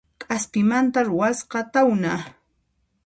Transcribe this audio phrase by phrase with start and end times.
[0.21, 2.13] K'aspimanta ruwasqa tawna